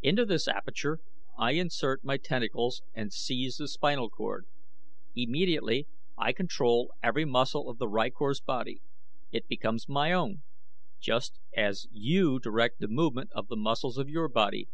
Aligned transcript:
Into 0.00 0.24
this 0.24 0.46
aperture 0.46 1.00
I 1.36 1.50
insert 1.54 2.04
my 2.04 2.18
tentacles 2.18 2.82
and 2.94 3.12
seize 3.12 3.56
the 3.56 3.66
spinal 3.66 4.08
cord. 4.08 4.46
Immediately 5.16 5.88
I 6.16 6.32
control 6.32 6.94
every 7.02 7.24
muscle 7.24 7.68
of 7.68 7.78
the 7.78 7.88
rykor's 7.88 8.40
body 8.40 8.80
it 9.32 9.48
becomes 9.48 9.88
my 9.88 10.12
own, 10.12 10.42
just 11.00 11.40
as 11.56 11.88
you 11.90 12.38
direct 12.38 12.78
the 12.78 12.86
movement 12.86 13.30
of 13.34 13.48
the 13.48 13.56
muscles 13.56 13.98
of 13.98 14.08
your 14.08 14.28
body. 14.28 14.68